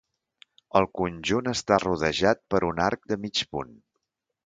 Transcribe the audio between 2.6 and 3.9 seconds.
un arc de mig punt.